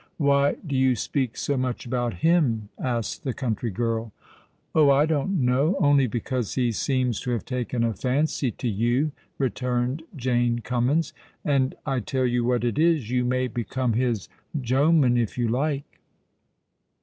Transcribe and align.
"Why 0.17 0.55
do 0.65 0.75
you 0.75 0.95
speak 0.95 1.37
so 1.37 1.55
much 1.57 1.85
about 1.85 2.21
him?" 2.25 2.69
asked 2.79 3.23
the 3.23 3.35
country 3.35 3.69
girl. 3.69 4.11
"Oh! 4.73 4.89
I 4.89 5.05
don't 5.05 5.45
know—only 5.45 6.07
because 6.07 6.55
he 6.55 6.71
seems 6.71 7.19
to 7.21 7.29
have 7.33 7.45
taken 7.45 7.83
a 7.83 7.93
fancy 7.93 8.49
to 8.49 8.67
you," 8.67 9.11
returned 9.37 10.01
Jane 10.15 10.57
Cummins. 10.63 11.13
"And 11.45 11.75
I 11.85 11.99
tell 11.99 12.25
you 12.25 12.43
what 12.43 12.63
it 12.63 12.79
is—you 12.79 13.23
may 13.25 13.47
become 13.47 13.93
his 13.93 14.27
jomen 14.59 15.19
if 15.19 15.37
you 15.37 15.47
like." 15.47 15.99